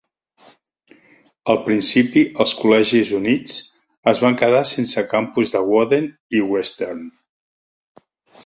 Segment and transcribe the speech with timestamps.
[1.53, 3.59] Al principi, els col·legis units
[4.15, 7.05] es van quedar sense campus de Woden i Weston.